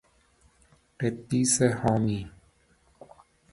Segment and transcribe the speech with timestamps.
[0.99, 2.31] قدیس حامی